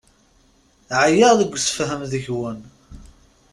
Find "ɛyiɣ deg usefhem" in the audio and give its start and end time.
1.01-2.01